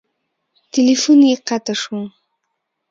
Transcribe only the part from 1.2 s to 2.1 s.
یې قطع شو.